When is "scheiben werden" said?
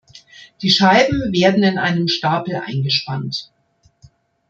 0.71-1.61